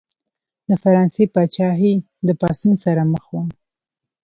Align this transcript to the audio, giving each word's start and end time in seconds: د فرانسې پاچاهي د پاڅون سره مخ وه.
د 0.69 0.71
فرانسې 0.81 1.23
پاچاهي 1.33 1.93
د 2.27 2.29
پاڅون 2.39 2.73
سره 2.85 3.01
مخ 3.11 3.23
وه. 3.33 3.43